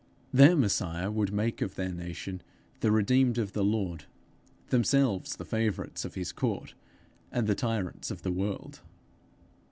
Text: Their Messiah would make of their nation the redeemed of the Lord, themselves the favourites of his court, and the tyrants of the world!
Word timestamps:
Their 0.33 0.55
Messiah 0.55 1.11
would 1.11 1.31
make 1.31 1.61
of 1.61 1.75
their 1.75 1.91
nation 1.91 2.41
the 2.79 2.91
redeemed 2.91 3.37
of 3.37 3.51
the 3.53 3.63
Lord, 3.63 4.05
themselves 4.69 5.35
the 5.35 5.45
favourites 5.45 6.05
of 6.05 6.15
his 6.15 6.31
court, 6.31 6.73
and 7.31 7.45
the 7.45 7.53
tyrants 7.53 8.09
of 8.09 8.23
the 8.23 8.31
world! 8.31 8.81